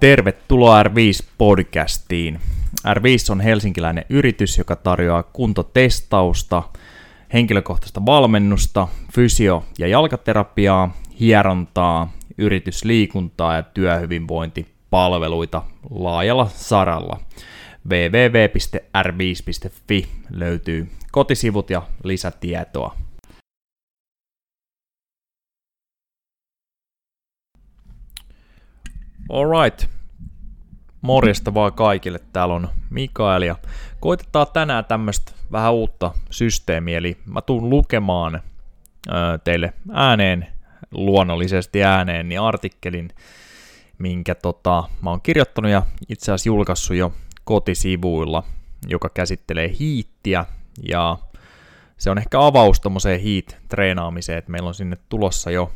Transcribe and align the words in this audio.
Tervetuloa 0.00 0.82
R5-podcastiin. 0.82 2.40
R5 2.86 3.30
on 3.30 3.40
helsinkiläinen 3.40 4.04
yritys, 4.08 4.58
joka 4.58 4.76
tarjoaa 4.76 5.22
kuntotestausta, 5.22 6.62
henkilökohtaista 7.32 8.06
valmennusta, 8.06 8.88
fysio- 9.14 9.64
ja 9.78 9.86
jalkaterapiaa, 9.86 10.96
hierontaa, 11.20 12.12
yritysliikuntaa 12.38 13.56
ja 13.56 13.62
työhyvinvointipalveluita 13.62 15.62
laajalla 15.90 16.46
saralla. 16.46 17.20
www.r5.fi 17.88 20.08
löytyy 20.30 20.88
kotisivut 21.12 21.70
ja 21.70 21.82
lisätietoa. 22.04 23.07
Alright. 29.28 29.86
Morjesta 31.00 31.54
vaan 31.54 31.72
kaikille. 31.72 32.20
Täällä 32.32 32.54
on 32.54 32.68
Mikael 32.90 33.42
ja 33.42 33.56
koitetaan 34.00 34.46
tänään 34.52 34.84
tämmöistä 34.84 35.32
vähän 35.52 35.72
uutta 35.72 36.12
systeemiä. 36.30 36.98
Eli 36.98 37.16
mä 37.26 37.40
tuun 37.42 37.70
lukemaan 37.70 38.42
teille 39.44 39.72
ääneen, 39.92 40.46
luonnollisesti 40.90 41.84
ääneen, 41.84 42.28
niin 42.28 42.40
artikkelin, 42.40 43.08
minkä 43.98 44.34
tota, 44.34 44.84
mä 45.02 45.10
oon 45.10 45.20
kirjoittanut 45.22 45.70
ja 45.70 45.82
itse 46.08 46.32
asiassa 46.32 46.48
julkaissut 46.48 46.96
jo 46.96 47.12
kotisivuilla, 47.44 48.42
joka 48.86 49.08
käsittelee 49.08 49.72
hiittiä 49.80 50.44
ja 50.88 51.18
se 51.96 52.10
on 52.10 52.18
ehkä 52.18 52.46
avaus 52.46 52.80
tuommoiseen 52.80 53.20
heat-treenaamiseen, 53.20 54.38
että 54.38 54.50
meillä 54.50 54.68
on 54.68 54.74
sinne 54.74 54.96
tulossa 55.08 55.50
jo 55.50 55.72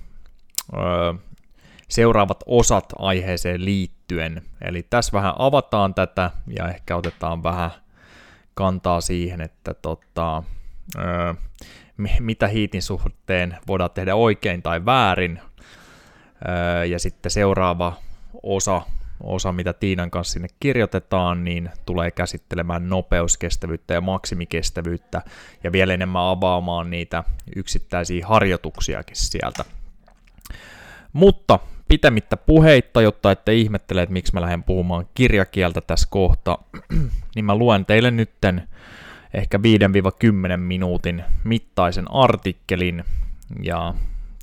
seuraavat 1.93 2.45
osat 2.47 2.93
aiheeseen 2.98 3.65
liittyen. 3.65 4.43
Eli 4.61 4.87
tässä 4.91 5.12
vähän 5.12 5.35
avataan 5.39 5.95
tätä 5.95 6.31
ja 6.59 6.69
ehkä 6.69 6.97
otetaan 6.97 7.43
vähän 7.43 7.71
kantaa 8.55 9.01
siihen, 9.01 9.41
että 9.41 9.75
tota, 9.75 10.43
ö, 10.99 11.34
mitä 12.21 12.49
hiitin 12.49 12.83
suhteen 12.83 13.57
voidaan 13.67 13.91
tehdä 13.91 14.15
oikein 14.15 14.62
tai 14.62 14.84
väärin. 14.84 15.41
Ö, 16.81 16.84
ja 16.84 16.99
sitten 16.99 17.31
seuraava 17.31 17.93
osa, 18.43 18.83
osa, 19.23 19.53
mitä 19.53 19.73
Tiinan 19.73 20.11
kanssa 20.11 20.33
sinne 20.33 20.49
kirjoitetaan, 20.61 21.45
niin 21.45 21.71
tulee 21.87 22.11
käsittelemään 22.11 22.89
nopeuskestävyyttä 22.89 23.95
ja 23.95 24.01
maksimikestävyyttä 24.01 25.23
ja 25.65 25.73
vielä 25.73 25.95
enemmän 25.95 26.23
avaamaan 26.23 26.91
niitä 26.91 27.25
yksittäisiä 27.56 28.27
harjoituksiakin 28.27 29.17
sieltä. 29.17 29.65
Mutta 31.12 31.59
pitämättä 31.93 32.37
puheitta, 32.37 33.03
jotta 33.03 33.33
ette 33.33 33.55
ihmettele, 33.55 34.03
että 34.03 34.12
miksi 34.12 34.35
mä 34.35 34.41
lähden 34.41 34.62
puhumaan 34.62 35.07
kirjakieltä 35.15 35.81
tässä 35.81 36.09
kohta, 36.11 36.59
niin 37.34 37.45
mä 37.45 37.55
luen 37.55 37.87
teille 37.87 38.11
nytten 38.11 38.69
ehkä 39.34 39.59
5-10 39.59 40.57
minuutin 40.57 41.25
mittaisen 41.45 42.15
artikkelin, 42.15 43.05
ja 43.62 43.95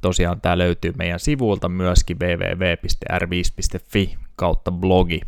tosiaan 0.01 0.41
tämä 0.41 0.57
löytyy 0.57 0.93
meidän 0.97 1.19
sivuilta 1.19 1.69
myöskin 1.69 2.19
www.r5.fi 2.19 4.17
kautta 4.35 4.71
blogi. 4.71 5.21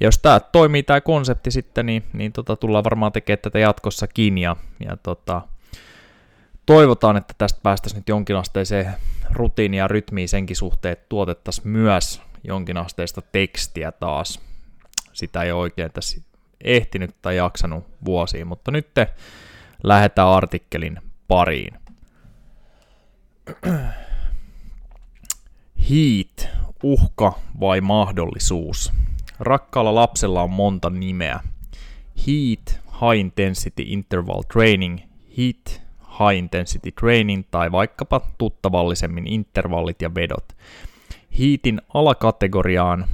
Ja 0.00 0.06
jos 0.06 0.18
tämä 0.18 0.40
toimii 0.40 0.82
tämä 0.82 1.00
konsepti 1.00 1.50
sitten, 1.50 1.86
niin, 1.86 2.04
niin 2.12 2.32
tota, 2.32 2.56
tullaan 2.56 2.84
varmaan 2.84 3.12
tekemään 3.12 3.42
tätä 3.42 3.58
jatkossakin, 3.58 4.38
ja, 4.38 4.56
ja 4.86 4.96
tota, 4.96 5.42
toivotaan, 6.74 7.16
että 7.16 7.34
tästä 7.38 7.60
päästäisiin 7.62 7.98
nyt 7.98 8.08
jonkinasteiseen 8.08 8.94
rutiini 9.30 9.76
ja 9.76 9.88
rytmiin 9.88 10.28
senkin 10.28 10.56
suhteen, 10.56 10.92
että 10.92 11.06
tuotettaisiin 11.08 11.68
myös 11.68 12.22
jonkinasteista 12.44 13.22
tekstiä 13.22 13.92
taas. 13.92 14.40
Sitä 15.12 15.42
ei 15.42 15.52
oikein 15.52 15.92
tässä 15.92 16.20
ehtinyt 16.64 17.14
tai 17.22 17.36
jaksanut 17.36 17.84
vuosiin, 18.04 18.46
mutta 18.46 18.70
nyt 18.70 18.94
te 18.94 19.08
lähdetään 19.82 20.28
artikkelin 20.28 20.98
pariin. 21.28 21.74
Heat, 25.90 26.48
uhka 26.82 27.32
vai 27.60 27.80
mahdollisuus? 27.80 28.92
Rakkaalla 29.40 29.94
lapsella 29.94 30.42
on 30.42 30.50
monta 30.50 30.90
nimeä. 30.90 31.40
Heat, 32.26 32.80
High 32.92 33.20
Intensity 33.20 33.82
Interval 33.86 34.42
Training, 34.52 34.98
Heat, 35.38 35.89
high 36.18 36.38
intensity 36.38 36.92
training 36.92 37.44
tai 37.50 37.72
vaikkapa 37.72 38.20
tuttavallisemmin 38.38 39.26
intervallit 39.26 40.02
ja 40.02 40.14
vedot. 40.14 40.44
Hiitin 41.38 41.80
alakategoriaan 41.94 43.06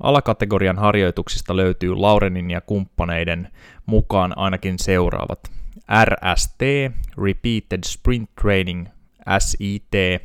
Alakategorian 0.00 0.78
harjoituksista 0.78 1.56
löytyy 1.56 1.94
Laurenin 1.94 2.50
ja 2.50 2.60
kumppaneiden 2.60 3.48
mukaan 3.86 4.38
ainakin 4.38 4.78
seuraavat. 4.78 5.50
RST, 6.04 6.60
Repeated 7.24 7.80
Sprint 7.84 8.30
Training, 8.42 8.88
SIT, 9.38 10.22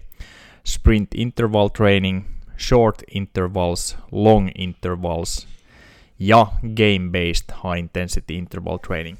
Sprint 0.66 1.07
Interval 1.16 1.67
Training, 1.67 2.25
Short 2.57 3.03
Intervals, 3.13 3.97
Long 4.11 4.50
Intervals 4.57 5.47
ja 6.19 6.47
Game-Based 6.61 7.53
High 7.63 7.79
Intensity 7.79 8.34
Interval 8.34 8.78
Training. 8.78 9.17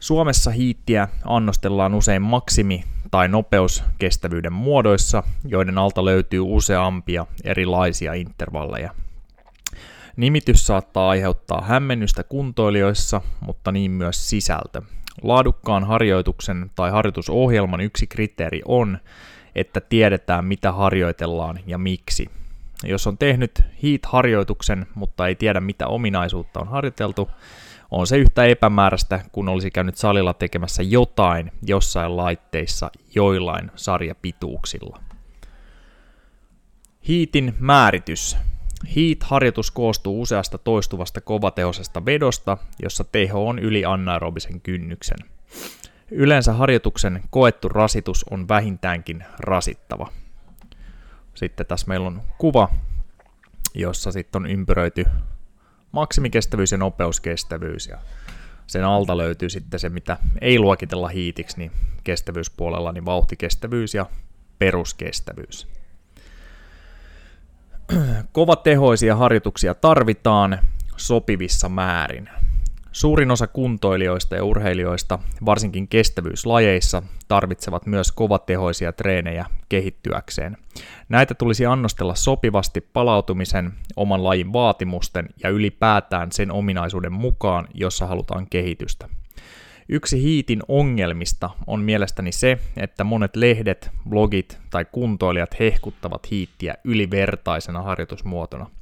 Suomessa 0.00 0.50
hiittiä 0.50 1.08
annostellaan 1.24 1.94
usein 1.94 2.22
maksimi- 2.22 2.84
tai 3.10 3.28
nopeuskestävyyden 3.28 4.52
muodoissa, 4.52 5.22
joiden 5.44 5.78
alta 5.78 6.04
löytyy 6.04 6.40
useampia 6.40 7.26
erilaisia 7.44 8.14
intervalleja. 8.14 8.94
Nimitys 10.16 10.66
saattaa 10.66 11.08
aiheuttaa 11.08 11.60
hämmennystä 11.60 12.22
kuntoilijoissa, 12.22 13.20
mutta 13.40 13.72
niin 13.72 13.90
myös 13.90 14.30
sisältö. 14.30 14.82
Laadukkaan 15.22 15.84
harjoituksen 15.84 16.70
tai 16.74 16.90
harjoitusohjelman 16.90 17.80
yksi 17.80 18.06
kriteeri 18.06 18.62
on, 18.64 18.98
että 19.54 19.80
tiedetään 19.80 20.44
mitä 20.44 20.72
harjoitellaan 20.72 21.58
ja 21.66 21.78
miksi. 21.78 22.30
Jos 22.84 23.06
on 23.06 23.18
tehnyt 23.18 23.62
HEAT-harjoituksen, 23.82 24.86
mutta 24.94 25.26
ei 25.26 25.34
tiedä 25.34 25.60
mitä 25.60 25.86
ominaisuutta 25.86 26.60
on 26.60 26.68
harjoiteltu, 26.68 27.30
on 27.96 28.06
se 28.06 28.16
yhtä 28.16 28.44
epämääräistä, 28.44 29.20
kun 29.32 29.48
olisi 29.48 29.70
käynyt 29.70 29.96
salilla 29.96 30.34
tekemässä 30.34 30.82
jotain 30.82 31.52
jossain 31.62 32.16
laitteissa 32.16 32.90
joillain 33.14 33.70
sarjapituuksilla. 33.74 35.00
Hiitin 37.08 37.54
määritys. 37.58 38.36
Heat-harjoitus 38.96 39.70
koostuu 39.70 40.22
useasta 40.22 40.58
toistuvasta 40.58 41.20
kovatehoisesta 41.20 42.04
vedosta, 42.04 42.58
jossa 42.82 43.04
teho 43.04 43.48
on 43.48 43.58
yli 43.58 43.84
anaerobisen 43.84 44.60
kynnyksen. 44.60 45.18
Yleensä 46.10 46.52
harjoituksen 46.52 47.22
koettu 47.30 47.68
rasitus 47.68 48.24
on 48.30 48.48
vähintäänkin 48.48 49.24
rasittava. 49.38 50.12
Sitten 51.34 51.66
tässä 51.66 51.86
meillä 51.88 52.06
on 52.06 52.22
kuva, 52.38 52.68
jossa 53.74 54.12
sitten 54.12 54.42
on 54.42 54.50
ympyröity 54.50 55.04
maksimikestävyys 55.96 56.72
ja 56.72 56.78
nopeuskestävyys. 56.78 57.86
Ja 57.86 57.98
sen 58.66 58.84
alta 58.84 59.16
löytyy 59.16 59.50
sitten 59.50 59.80
se, 59.80 59.88
mitä 59.88 60.16
ei 60.40 60.58
luokitella 60.58 61.08
hiitiksi, 61.08 61.58
niin 61.58 61.72
kestävyyspuolella 62.04 62.92
niin 62.92 63.04
vauhtikestävyys 63.04 63.94
ja 63.94 64.06
peruskestävyys. 64.58 65.68
Kovatehoisia 68.32 69.16
harjoituksia 69.16 69.74
tarvitaan 69.74 70.58
sopivissa 70.96 71.68
määrin. 71.68 72.30
Suurin 72.96 73.30
osa 73.30 73.46
kuntoilijoista 73.46 74.36
ja 74.36 74.44
urheilijoista, 74.44 75.18
varsinkin 75.44 75.88
kestävyyslajeissa, 75.88 77.02
tarvitsevat 77.28 77.86
myös 77.86 78.12
kovatehoisia 78.12 78.92
treenejä 78.92 79.46
kehittyäkseen. 79.68 80.56
Näitä 81.08 81.34
tulisi 81.34 81.66
annostella 81.66 82.14
sopivasti 82.14 82.80
palautumisen, 82.80 83.72
oman 83.96 84.24
lajin 84.24 84.52
vaatimusten 84.52 85.28
ja 85.42 85.50
ylipäätään 85.50 86.32
sen 86.32 86.52
ominaisuuden 86.52 87.12
mukaan, 87.12 87.68
jossa 87.74 88.06
halutaan 88.06 88.46
kehitystä. 88.50 89.08
Yksi 89.88 90.22
hiitin 90.22 90.62
ongelmista 90.68 91.50
on 91.66 91.80
mielestäni 91.80 92.32
se, 92.32 92.58
että 92.76 93.04
monet 93.04 93.36
lehdet, 93.36 93.90
blogit 94.08 94.58
tai 94.70 94.84
kuntoilijat 94.92 95.58
hehkuttavat 95.58 96.30
hiittiä 96.30 96.74
ylivertaisena 96.84 97.82
harjoitusmuotona– 97.82 98.70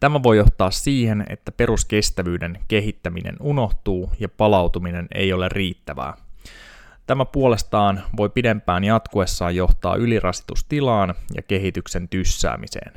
Tämä 0.00 0.22
voi 0.22 0.36
johtaa 0.36 0.70
siihen, 0.70 1.24
että 1.28 1.52
peruskestävyyden 1.52 2.58
kehittäminen 2.68 3.36
unohtuu 3.40 4.12
ja 4.20 4.28
palautuminen 4.28 5.08
ei 5.14 5.32
ole 5.32 5.48
riittävää. 5.48 6.14
Tämä 7.06 7.24
puolestaan 7.24 8.02
voi 8.16 8.28
pidempään 8.28 8.84
jatkuessaan 8.84 9.56
johtaa 9.56 9.96
ylirasitustilaan 9.96 11.14
ja 11.34 11.42
kehityksen 11.42 12.08
tyssäämiseen. 12.08 12.92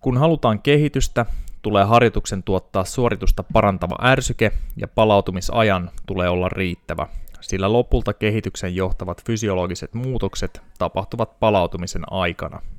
Kun 0.00 0.16
halutaan 0.16 0.62
kehitystä, 0.62 1.26
tulee 1.62 1.84
harjoituksen 1.84 2.42
tuottaa 2.42 2.84
suoritusta 2.84 3.44
parantava 3.52 3.96
ärsyke 4.02 4.52
ja 4.76 4.88
palautumisajan 4.88 5.90
tulee 6.06 6.28
olla 6.28 6.48
riittävä, 6.48 7.06
sillä 7.40 7.72
lopulta 7.72 8.12
kehityksen 8.12 8.76
johtavat 8.76 9.24
fysiologiset 9.24 9.94
muutokset 9.94 10.62
tapahtuvat 10.78 11.40
palautumisen 11.40 12.02
aikana– 12.12 12.60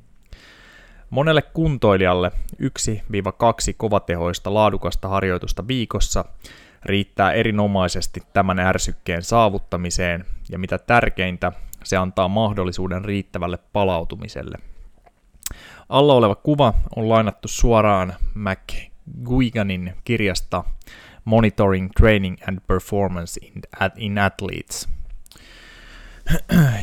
Monelle 1.10 1.42
kuntoilijalle 1.42 2.32
1-2 2.62 2.64
kovatehoista 3.76 4.54
laadukasta 4.54 5.08
harjoitusta 5.08 5.68
viikossa 5.68 6.24
riittää 6.84 7.32
erinomaisesti 7.32 8.22
tämän 8.32 8.58
ärsykkeen 8.58 9.22
saavuttamiseen 9.22 10.24
ja 10.50 10.58
mitä 10.58 10.78
tärkeintä, 10.78 11.52
se 11.84 11.96
antaa 11.96 12.28
mahdollisuuden 12.28 13.04
riittävälle 13.04 13.58
palautumiselle. 13.72 14.58
Alla 15.88 16.14
oleva 16.14 16.34
kuva 16.34 16.74
on 16.96 17.08
lainattu 17.08 17.48
suoraan 17.48 18.14
McGuiganin 18.34 19.94
kirjasta 20.04 20.64
Monitoring 21.24 21.90
Training 21.96 22.36
and 22.48 22.58
Performance 22.66 23.40
in 23.96 24.18
Athletes. 24.18 24.88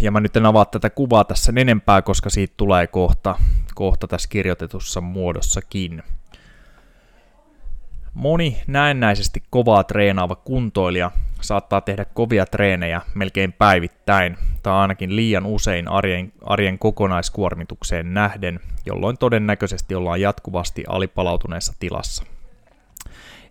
Ja 0.01 0.11
mä 0.11 0.19
nyt 0.19 0.35
en 0.35 0.45
avaa 0.45 0.65
tätä 0.65 0.89
kuvaa 0.89 1.23
tässä 1.23 1.53
enempää, 1.55 2.01
koska 2.01 2.29
siitä 2.29 2.53
tulee 2.57 2.87
kohta, 2.87 3.35
kohta 3.77 4.07
tässä 4.07 4.29
kirjoitetussa 4.29 5.01
muodossakin. 5.01 6.03
Moni 8.13 8.61
näennäisesti 8.67 9.43
kovaa 9.49 9.83
treenaava 9.83 10.35
kuntoilija 10.35 11.11
saattaa 11.41 11.81
tehdä 11.81 12.05
kovia 12.05 12.45
treenejä 12.45 13.01
melkein 13.15 13.53
päivittäin 13.53 14.37
tai 14.63 14.73
ainakin 14.73 15.15
liian 15.15 15.45
usein 15.45 15.87
arjen, 15.87 16.33
arjen 16.43 16.79
kokonaiskuormitukseen 16.79 18.13
nähden, 18.13 18.59
jolloin 18.85 19.17
todennäköisesti 19.17 19.95
ollaan 19.95 20.21
jatkuvasti 20.21 20.83
alipalautuneessa 20.87 21.73
tilassa. 21.79 22.23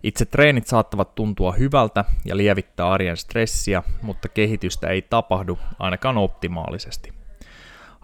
Itse 0.03 0.25
treenit 0.25 0.67
saattavat 0.67 1.15
tuntua 1.15 1.51
hyvältä 1.51 2.05
ja 2.25 2.37
lievittää 2.37 2.89
arjen 2.89 3.17
stressiä, 3.17 3.83
mutta 4.01 4.29
kehitystä 4.29 4.87
ei 4.87 5.01
tapahdu 5.01 5.59
ainakaan 5.79 6.17
optimaalisesti. 6.17 7.16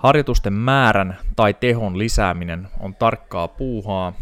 Harjoitusten 0.03 0.53
määrän 0.53 1.17
tai 1.35 1.53
tehon 1.53 1.97
lisääminen 1.97 2.67
on 2.79 2.95
tarkkaa 2.95 3.47
puuhaa, 3.47 4.13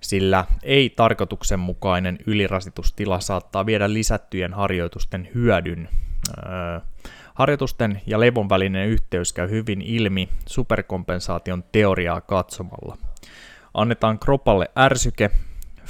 sillä 0.00 0.44
ei-tarkoituksenmukainen 0.62 2.18
ylirasitustila 2.26 3.20
saattaa 3.20 3.66
viedä 3.66 3.92
lisättyjen 3.92 4.54
harjoitusten 4.54 5.28
hyödyn. 5.34 5.88
Öö, 6.38 6.80
harjoitusten 7.34 8.02
ja 8.06 8.20
levon 8.20 8.48
välinen 8.48 8.88
yhteys 8.88 9.32
käy 9.32 9.50
hyvin 9.50 9.82
ilmi 9.82 10.28
superkompensaation 10.46 11.64
teoriaa 11.72 12.20
katsomalla. 12.20 12.96
Annetaan 13.74 14.18
kropalle 14.18 14.70
ärsyke, 14.78 15.30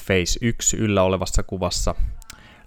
phase 0.06 0.38
1 0.42 0.76
yllä 0.76 1.02
olevassa 1.02 1.42
kuvassa, 1.42 1.94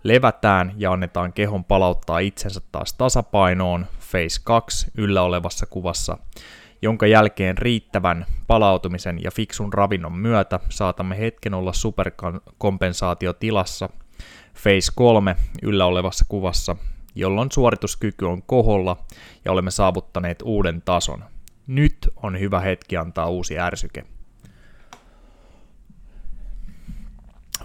levätään 0.03 0.73
ja 0.77 0.91
annetaan 0.91 1.33
kehon 1.33 1.63
palauttaa 1.63 2.19
itsensä 2.19 2.61
taas 2.71 2.93
tasapainoon, 2.93 3.85
phase 4.11 4.41
2 4.43 4.91
yllä 4.97 5.21
olevassa 5.21 5.65
kuvassa, 5.65 6.17
jonka 6.81 7.07
jälkeen 7.07 7.57
riittävän 7.57 8.25
palautumisen 8.47 9.23
ja 9.23 9.31
fiksun 9.31 9.73
ravinnon 9.73 10.17
myötä 10.17 10.59
saatamme 10.69 11.19
hetken 11.19 11.53
olla 11.53 11.73
superkompensaatiotilassa 11.73 13.89
Phase 14.63 14.91
3 14.95 15.35
yllä 15.63 15.85
olevassa 15.85 16.25
kuvassa, 16.29 16.75
jolloin 17.15 17.51
suorituskyky 17.51 18.25
on 18.25 18.43
koholla 18.43 18.97
ja 19.45 19.51
olemme 19.51 19.71
saavuttaneet 19.71 20.41
uuden 20.45 20.81
tason. 20.81 21.23
Nyt 21.67 21.97
on 22.15 22.39
hyvä 22.39 22.59
hetki 22.59 22.97
antaa 22.97 23.29
uusi 23.29 23.59
ärsyke. 23.59 24.03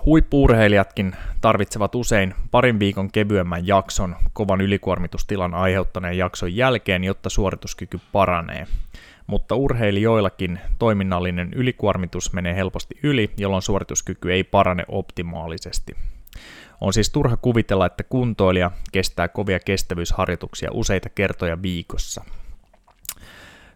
Huippuurheilijatkin 0.06 1.16
tarvitsevat 1.40 1.94
usein 1.94 2.34
parin 2.50 2.78
viikon 2.78 3.10
kevyemmän 3.10 3.66
jakson 3.66 4.16
kovan 4.32 4.60
ylikuormitustilan 4.60 5.54
aiheuttaneen 5.54 6.18
jakson 6.18 6.56
jälkeen, 6.56 7.04
jotta 7.04 7.30
suorituskyky 7.30 8.00
paranee 8.12 8.66
mutta 9.30 9.54
urheilijoillakin 9.54 10.60
toiminnallinen 10.78 11.48
ylikuormitus 11.54 12.32
menee 12.32 12.54
helposti 12.54 12.94
yli, 13.02 13.30
jolloin 13.36 13.62
suorituskyky 13.62 14.32
ei 14.32 14.44
parane 14.44 14.84
optimaalisesti. 14.88 15.96
On 16.80 16.92
siis 16.92 17.10
turha 17.10 17.36
kuvitella, 17.36 17.86
että 17.86 18.02
kuntoilija 18.02 18.70
kestää 18.92 19.28
kovia 19.28 19.60
kestävyysharjoituksia 19.60 20.70
useita 20.72 21.08
kertoja 21.08 21.62
viikossa. 21.62 22.24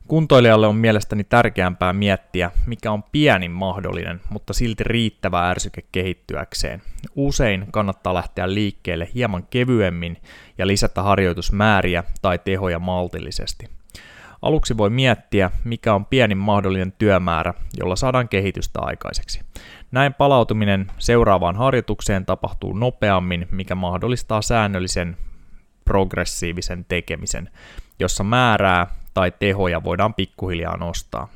Kuntoilijalle 0.08 0.66
on 0.66 0.76
mielestäni 0.76 1.24
tärkeämpää 1.24 1.92
miettiä, 1.92 2.50
mikä 2.66 2.92
on 2.92 3.02
pienin 3.02 3.50
mahdollinen, 3.50 4.20
mutta 4.30 4.52
silti 4.52 4.84
riittävä 4.84 5.50
ärsyke 5.50 5.82
kehittyäkseen. 5.92 6.82
Usein 7.16 7.66
kannattaa 7.70 8.14
lähteä 8.14 8.54
liikkeelle 8.54 9.08
hieman 9.14 9.46
kevyemmin 9.50 10.16
ja 10.58 10.66
lisätä 10.66 11.02
harjoitusmääriä 11.02 12.04
tai 12.22 12.38
tehoja 12.38 12.78
maltillisesti. 12.78 13.68
Aluksi 14.42 14.76
voi 14.76 14.90
miettiä, 14.90 15.50
mikä 15.64 15.94
on 15.94 16.06
pienin 16.06 16.38
mahdollinen 16.38 16.92
työmäärä, 16.92 17.54
jolla 17.78 17.96
saadaan 17.96 18.28
kehitystä 18.28 18.80
aikaiseksi. 18.82 19.40
Näin 19.90 20.14
palautuminen 20.14 20.86
seuraavaan 20.98 21.56
harjoitukseen 21.56 22.26
tapahtuu 22.26 22.72
nopeammin, 22.72 23.48
mikä 23.50 23.74
mahdollistaa 23.74 24.42
säännöllisen 24.42 25.16
progressiivisen 25.84 26.84
tekemisen, 26.84 27.50
jossa 27.98 28.24
määrää 28.24 28.86
tai 29.14 29.32
tehoja 29.38 29.84
voidaan 29.84 30.14
pikkuhiljaa 30.14 30.76
nostaa. 30.76 31.28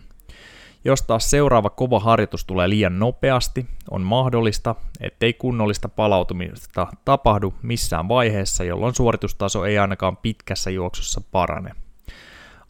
Jos 0.85 1.03
taas 1.03 1.31
seuraava 1.31 1.71
kova 1.71 2.01
harjoitus 2.01 2.45
tulee 2.45 2.69
liian 2.69 2.99
nopeasti, 2.99 3.67
on 3.91 4.03
mahdollista, 4.03 4.75
ettei 5.01 5.33
kunnollista 5.33 5.89
palautumista 5.89 6.87
tapahdu 7.05 7.55
missään 7.63 8.09
vaiheessa, 8.09 8.65
jolloin 8.65 8.95
suoritustaso 8.95 9.65
ei 9.65 9.79
ainakaan 9.79 10.17
pitkässä 10.17 10.71
juoksussa 10.71 11.21
parane. 11.33 11.71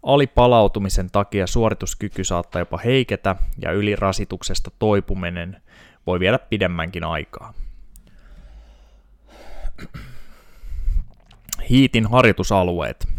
Alipalautumisen 0.03 1.11
takia 1.11 1.47
suorituskyky 1.47 2.25
saattaa 2.25 2.61
jopa 2.61 2.79
heiketä 2.79 3.37
ja 3.63 3.73
ylirasituksesta 3.73 4.71
toipuminen 4.79 5.63
voi 6.07 6.21
viedä 6.21 6.39
pidemmänkin 6.39 7.05
aikaa. 7.05 7.55
Hiitin 11.71 12.07
harjoitusalueet. 12.07 13.18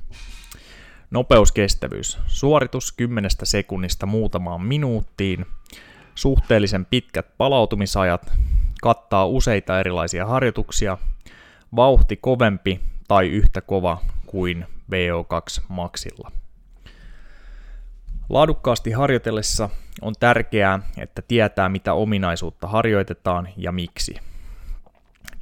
Nopeuskestävyys. 1.11 2.19
Suoritus 2.27 2.93
10 2.93 3.31
sekunnista 3.43 4.07
muutamaan 4.07 4.63
minuuttiin. 4.63 5.47
Suhteellisen 6.15 6.87
pitkät 6.87 7.27
palautumisajat. 7.39 8.33
Kattaa 8.83 9.27
useita 9.27 9.81
erilaisia 9.81 10.27
harjoituksia. 10.27 10.99
Vauhti 11.77 12.17
kovempi 12.17 12.81
tai 13.09 13.29
yhtä 13.29 13.61
kova 13.61 13.99
kuin 14.27 14.67
VO2 14.93 15.63
maksilla. 15.69 16.33
Laadukkaasti 18.29 18.91
harjoitellessa 18.91 19.69
on 20.03 20.15
tärkeää, 20.21 20.79
että 20.99 21.23
tietää 21.29 21.69
mitä 21.69 21.93
ominaisuutta 21.95 22.67
harjoitetaan 22.67 23.49
ja 23.57 23.73
miksi. 23.73 24.17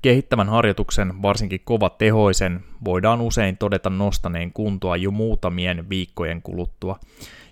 Kehittävän 0.02 0.48
harjoituksen, 0.48 1.22
varsinkin 1.22 1.60
kova 1.64 1.90
tehoisen, 1.90 2.64
voidaan 2.84 3.20
usein 3.20 3.56
todeta 3.56 3.90
nostaneen 3.90 4.52
kuntoa 4.52 4.96
jo 4.96 5.10
muutamien 5.10 5.88
viikkojen 5.88 6.42
kuluttua, 6.42 6.98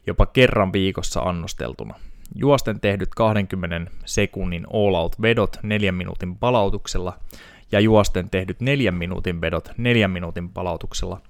jopa 0.06 0.26
kerran 0.26 0.73
viikossa 0.73 1.21
annosteltuna. 1.21 1.94
Juosten 2.35 2.80
tehdyt 2.80 3.14
20 3.16 3.90
sekunnin 4.04 4.66
all-out 4.73 5.23
vedot 5.23 5.56
4 5.62 5.92
minuutin 5.92 6.37
palautuksella 6.37 7.18
ja 7.74 7.80
juosten 7.80 8.30
tehdyt 8.30 8.60
4 8.60 8.90
minuutin 8.90 9.40
vedot 9.40 9.68
4 9.76 10.08
minuutin 10.08 10.48
palautuksella 10.48 11.20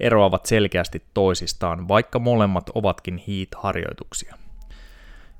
eroavat 0.00 0.46
selkeästi 0.46 1.02
toisistaan, 1.14 1.88
vaikka 1.88 2.18
molemmat 2.18 2.70
ovatkin 2.74 3.22
heat-harjoituksia. 3.28 4.34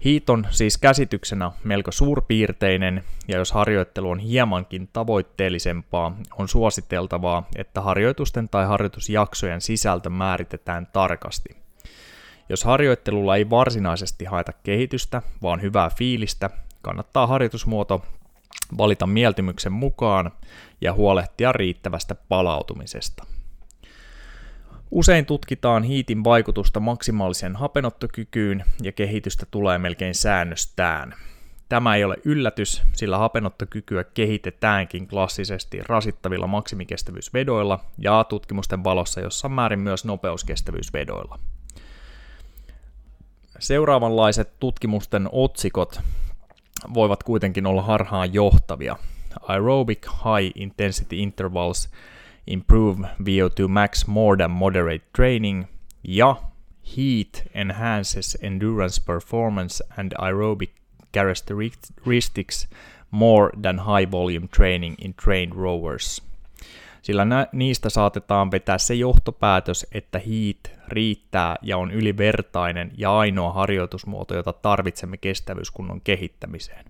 Hiit 0.05 0.31
on 0.31 0.47
siis 0.51 0.79
käsityksenä 0.79 1.51
melko 1.65 1.93
suurpiirteinen, 1.93 3.05
ja 3.29 3.39
jos 3.39 3.53
harjoittelu 3.53 4.11
on 4.11 4.19
hiemankin 4.19 4.89
tavoitteellisempaa, 4.93 6.17
on 6.39 6.49
suositeltavaa, 6.49 7.47
että 7.57 7.81
harjoitusten 7.81 8.49
tai 8.49 8.67
harjoitusjaksojen 8.67 9.61
sisältö 9.61 10.11
määritetään 10.11 10.87
tarkasti. 10.93 11.57
Jos 12.49 12.65
harjoittelulla 12.65 13.37
ei 13.37 13.51
varsinaisesti 13.51 14.25
haeta 14.25 14.53
kehitystä, 14.53 15.23
vaan 15.43 15.63
hyvää 15.63 15.91
fiilistä, 15.99 16.51
kannattaa 16.83 17.27
harjoitusmuoto 17.27 18.03
valita 18.79 19.07
mieltymyksen 19.07 19.73
mukaan 19.73 20.31
ja 20.81 20.93
huolehtia 20.93 21.53
riittävästä 21.53 22.15
palautumisesta. 22.15 23.25
Usein 24.91 25.27
tutkitaan 25.27 25.83
hiitin 25.83 26.25
vaikutusta 26.25 26.81
maksimaaliseen 26.81 27.57
hapenottokykyyn 27.57 28.65
ja 28.83 28.93
kehitystä 28.93 29.47
tulee 29.51 29.79
melkein 29.79 30.15
säännöstään. 30.15 31.15
Tämä 31.69 31.97
ei 31.97 32.05
ole 32.05 32.17
yllätys, 32.25 32.83
sillä 32.93 33.19
hapenottokykyä 33.19 34.05
kehitetäänkin 34.05 35.09
klassisesti 35.09 35.81
rasittavilla 35.87 36.47
maksimikestävyysvedoilla 36.47 37.81
ja 37.99 38.25
tutkimusten 38.25 38.85
valossa 38.85 39.21
jossain 39.21 39.53
määrin 39.53 39.79
myös 39.79 40.05
nopeuskestävyysvedoilla. 40.05 41.39
Seuraavanlaiset 43.59 44.53
tutkimusten 44.61 45.29
otsikot 45.33 46.01
voivat 46.95 47.23
kuitenkin 47.23 47.67
olla 47.67 47.83
harhaan 47.83 48.35
johtavia. 48.35 48.97
Aerobic 49.49 50.07
High 50.07 50.53
Intensity 50.55 51.23
Intervals 51.23 51.91
Improve 52.47 53.09
VO2 53.23 53.69
Max 53.69 54.07
More 54.07 54.37
Than 54.37 54.51
Moderate 54.51 55.05
Training 55.17 55.65
ja 56.03 56.43
Heat 56.97 57.43
Enhances 57.55 58.39
Endurance 58.43 59.03
Performance 59.07 59.85
and 59.99 60.13
Aerobic 60.19 60.71
Characteristics 61.13 62.69
More 63.11 63.51
Than 63.63 63.79
High 63.79 64.11
Volume 64.11 64.49
Training 64.49 64.97
in 64.99 65.15
Trained 65.15 65.55
Rowers. 65.55 66.23
Sillä 67.05 67.25
nä- 67.25 67.47
niistä 67.53 67.91
saatetaan 67.91 68.51
vetää 68.51 68.79
se 68.79 68.95
johtopäätös, 68.95 69.87
että 69.93 70.19
heat 70.19 70.81
riittää 70.89 71.57
ja 71.63 71.79
on 71.79 71.91
ylivertainen 71.91 72.93
ja 72.99 73.19
ainoa 73.19 73.53
harjoitusmuoto, 73.53 74.35
jota 74.35 74.53
tarvitsemme 74.53 75.17
kestävyyskunnon 75.17 76.01
kehittämiseen. 76.01 76.85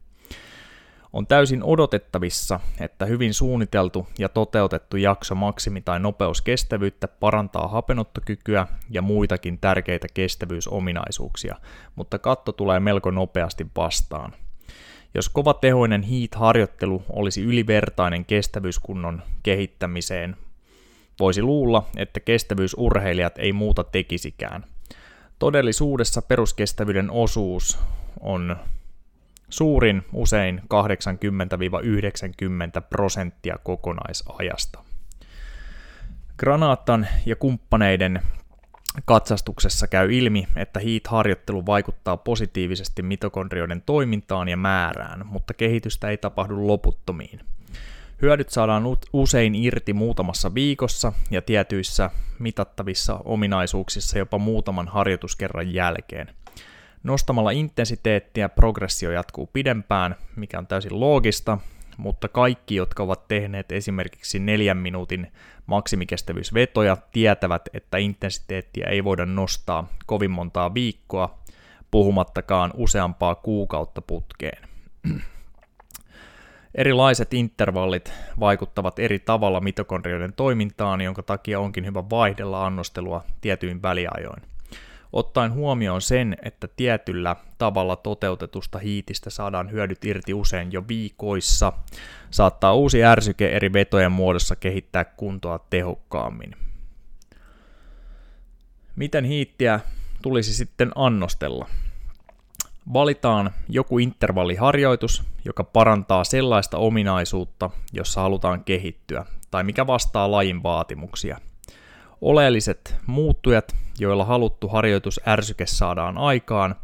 On 1.13 1.27
täysin 1.27 1.63
odotettavissa, 1.63 2.61
että 2.81 3.07
hyvin 3.07 3.35
suunniteltu 3.35 4.07
ja 4.19 4.29
toteutettu 4.29 4.97
jakso 4.97 5.35
maksimi- 5.35 5.83
tai 5.85 6.01
nopeuskestävyyttä 6.01 7.09
parantaa 7.09 7.69
hapenottokykyä 7.69 8.67
ja 8.91 9.03
muitakin 9.03 9.59
tärkeitä 9.59 10.07
kestävyysominaisuuksia, 10.15 11.57
mutta 11.95 12.19
katto 12.19 12.53
tulee 12.53 12.81
melko 12.81 13.11
nopeasti 13.11 13.67
vastaan. 13.77 14.33
Jos 15.15 15.29
kovatehoinen 15.29 16.03
heat-harjoittelu 16.03 17.03
olisi 17.11 17.43
ylivertainen 17.43 18.25
kestävyyskunnon 18.25 19.23
kehittämiseen, 19.43 20.37
voisi 21.21 21.43
luulla, 21.43 21.87
että 21.97 22.21
kestävyysurheilijat 22.21 23.39
ei 23.39 23.53
muuta 23.53 23.85
tekisikään. 23.85 24.65
Todellisuudessa 25.39 26.23
peruskestävyyden 26.23 27.11
osuus 27.11 27.79
on 28.21 28.57
suurin 29.49 30.03
usein 30.13 30.63
80-90 30.63 30.65
prosenttia 32.91 33.59
kokonaisajasta. 33.65 34.85
Granaattan 36.39 37.07
ja 37.27 37.37
kumppaneiden 37.37 38.23
katsastuksessa 39.05 39.87
käy 39.89 40.15
ilmi, 40.15 40.49
että 40.57 40.81
HEAT-harjoittelu 40.81 41.67
vaikuttaa 41.67 42.17
positiivisesti 42.17 43.03
mitokondrioiden 43.03 43.83
toimintaan 43.87 44.49
ja 44.49 44.57
määrään, 44.57 45.27
mutta 45.27 45.55
kehitystä 45.55 46.09
ei 46.09 46.17
tapahdu 46.17 46.67
loputtomiin. 46.67 47.41
Hyödyt 48.23 48.51
saadaan 48.51 48.85
usein 49.13 49.55
irti 49.55 49.93
muutamassa 49.93 50.55
viikossa 50.55 51.13
ja 51.31 51.43
tietyissä 51.43 52.11
mitattavissa 52.39 53.21
ominaisuuksissa 53.25 54.19
jopa 54.19 54.39
muutaman 54.39 54.89
harjoituskerran 54.89 55.75
jälkeen– 55.75 56.29
Nostamalla 57.05 57.51
intensiteettiä 57.51 58.49
progressio 58.49 59.11
jatkuu 59.11 59.51
pidempään, 59.53 60.17
mikä 60.37 60.59
on 60.59 60.67
täysin 60.67 61.01
loogista, 61.01 61.59
mutta 61.97 62.29
kaikki, 62.29 62.75
jotka 62.75 63.03
ovat 63.03 63.29
tehneet 63.29 63.73
esimerkiksi 63.73 64.39
neljän 64.39 64.77
minuutin 64.77 65.33
maksimikestävyysvetoja, 65.67 66.97
tietävät, 67.13 67.69
että 67.75 67.99
intensiteettiä 67.99 68.87
ei 68.87 69.05
voida 69.05 69.27
nostaa 69.27 69.89
kovin 70.07 70.31
montaa 70.31 70.75
viikkoa, 70.75 71.39
puhumattakaan 71.91 72.71
useampaa 72.75 73.35
kuukautta 73.35 74.03
putkeen. 74.03 74.69
Erilaiset 76.75 77.35
intervallit 77.35 78.13
vaikuttavat 78.41 78.99
eri 78.99 79.19
tavalla 79.19 79.61
mitokondrioiden 79.61 80.33
toimintaan, 80.33 81.01
jonka 81.01 81.23
takia 81.23 81.61
onkin 81.61 81.87
hyvä 81.87 82.05
vaihdella 82.11 82.67
annostelua 82.67 83.25
tietyin 83.41 83.83
väliajoin 83.83 84.54
ottaen 85.15 85.53
huomioon 85.53 86.03
sen, 86.03 86.37
että 86.43 86.69
tietyllä 86.77 87.37
tavalla 87.59 87.97
toteutetusta 87.97 88.79
hiitistä 88.79 89.31
saadaan 89.31 89.71
hyödyt 89.71 90.05
irti 90.05 90.35
usein 90.35 90.73
jo 90.73 90.89
viikoissa, 90.89 91.73
saattaa 92.31 92.75
uusi 92.75 93.05
ärsyke 93.05 93.49
eri 93.49 93.73
vetojen 93.73 94.13
muodossa 94.13 94.57
kehittää 94.57 95.05
kuntoa 95.05 95.59
tehokkaammin. 95.71 96.57
Miten 98.97 99.25
hiittiä 99.25 99.81
tulisi 100.23 100.55
sitten 100.55 100.93
annostella? 100.95 101.69
Valitaan 102.93 103.51
joku 103.69 103.99
intervalliharjoitus, 103.99 105.23
joka 105.45 105.65
parantaa 105.65 106.25
sellaista 106.25 106.79
ominaisuutta, 106.79 107.71
jossa 107.93 108.21
halutaan 108.21 108.65
kehittyä, 108.65 109.27
tai 109.51 109.65
mikä 109.65 109.87
vastaa 109.87 110.31
lajin 110.31 110.63
vaatimuksia– 110.63 111.39
Oleelliset 112.25 112.97
muuttujat, 113.07 113.77
joilla 113.99 114.25
haluttu 114.25 114.69
harjoitusärsyke 114.69 115.67
saadaan 115.67 116.19
aikaan, 116.19 116.75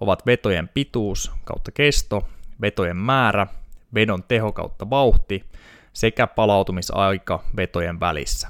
ovat 0.00 0.26
vetojen 0.26 0.68
pituus 0.68 1.32
kautta 1.44 1.70
kesto, 1.70 2.28
vetojen 2.60 2.96
määrä, 2.96 3.46
vedon 3.94 4.22
teho 4.22 4.52
kautta 4.52 4.90
vauhti 4.90 5.44
sekä 5.92 6.26
palautumisaika 6.26 7.44
vetojen 7.56 8.00
välissä. 8.00 8.48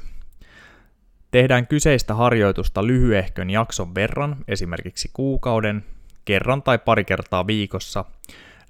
Tehdään 1.30 1.66
kyseistä 1.66 2.14
harjoitusta 2.14 2.86
lyhyehkön 2.86 3.50
jakson 3.50 3.94
verran, 3.94 4.36
esimerkiksi 4.48 5.10
kuukauden, 5.12 5.84
kerran 6.24 6.62
tai 6.62 6.78
pari 6.78 7.04
kertaa 7.04 7.46
viikossa, 7.46 8.04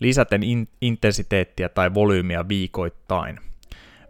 lisäten 0.00 0.42
in- 0.42 0.68
intensiteettiä 0.80 1.68
tai 1.68 1.94
volyymiä 1.94 2.48
viikoittain– 2.48 3.40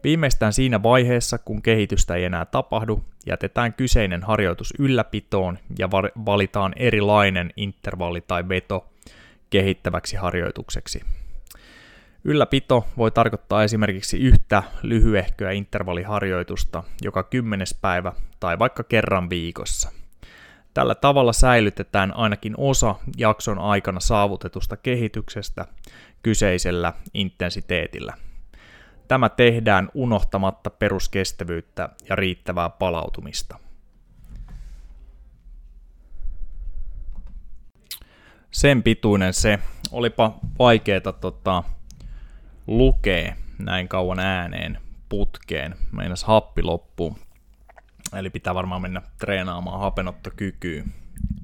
Viimeistään 0.04 0.52
siinä 0.52 0.82
vaiheessa, 0.82 1.38
kun 1.38 1.62
kehitystä 1.62 2.14
ei 2.14 2.24
enää 2.24 2.44
tapahdu, 2.44 3.04
jätetään 3.26 3.72
kyseinen 3.72 4.22
harjoitus 4.22 4.74
ylläpitoon 4.78 5.58
ja 5.78 5.90
valitaan 6.26 6.72
erilainen 6.76 7.52
intervalli 7.56 8.20
tai 8.20 8.48
veto 8.48 8.90
kehittäväksi 9.50 10.16
harjoitukseksi. 10.16 11.00
Ylläpito 12.24 12.86
voi 12.96 13.10
tarkoittaa 13.10 13.64
esimerkiksi 13.64 14.18
yhtä 14.18 14.62
lyhyehköä 14.82 15.50
intervalliharjoitusta 15.50 16.82
joka 17.02 17.22
kymmenes 17.22 17.78
päivä 17.82 18.12
tai 18.40 18.58
vaikka 18.58 18.84
kerran 18.84 19.30
viikossa. 19.30 19.92
Tällä 20.74 20.94
tavalla 20.94 21.32
säilytetään 21.32 22.16
ainakin 22.16 22.54
osa 22.56 22.94
jakson 23.16 23.58
aikana 23.58 24.00
saavutetusta 24.00 24.76
kehityksestä 24.76 25.66
kyseisellä 26.22 26.92
intensiteetillä– 27.14 28.14
Tämä 29.10 29.28
tehdään 29.28 29.88
unohtamatta 29.94 30.70
peruskestävyyttä 30.70 31.88
ja 32.08 32.16
riittävää 32.16 32.70
palautumista. 32.70 33.58
Sen 38.50 38.82
pituinen 38.82 39.34
se. 39.34 39.58
Olipa 39.92 40.38
vaikeaa 40.58 41.12
tota, 41.20 41.62
lukea 42.66 43.36
näin 43.58 43.88
kauan 43.88 44.18
ääneen 44.18 44.78
putkeen. 45.08 45.74
Meinas 45.92 46.24
happi 46.24 46.62
loppuu. 46.62 47.18
Eli 48.16 48.30
pitää 48.30 48.54
varmaan 48.54 48.82
mennä 48.82 49.02
treenaamaan 49.18 49.80
hapenottokykyä 49.80 50.84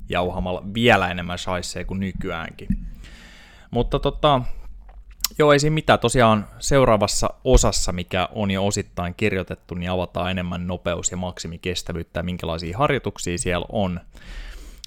jauhamalla 0.08 0.62
vielä 0.74 1.10
enemmän 1.10 1.38
shaisseja 1.38 1.84
kuin 1.84 2.00
nykyäänkin. 2.00 2.68
Mutta 3.70 3.98
tota, 3.98 4.42
Joo, 5.38 5.52
ei 5.52 5.58
siinä 5.58 5.74
mitään. 5.74 5.98
Tosiaan 5.98 6.48
seuraavassa 6.58 7.30
osassa, 7.44 7.92
mikä 7.92 8.28
on 8.32 8.50
jo 8.50 8.66
osittain 8.66 9.14
kirjoitettu, 9.14 9.74
niin 9.74 9.90
avataan 9.90 10.30
enemmän 10.30 10.66
nopeus- 10.66 11.10
ja 11.10 11.16
maksimikestävyyttä 11.16 12.18
ja 12.18 12.24
minkälaisia 12.24 12.78
harjoituksia 12.78 13.38
siellä 13.38 13.66
on. 13.72 14.00